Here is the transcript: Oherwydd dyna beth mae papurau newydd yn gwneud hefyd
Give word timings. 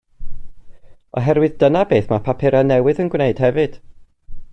Oherwydd 1.19 1.59
dyna 1.63 1.83
beth 1.91 2.09
mae 2.13 2.23
papurau 2.29 2.65
newydd 2.71 3.03
yn 3.05 3.13
gwneud 3.17 3.43
hefyd 3.45 3.77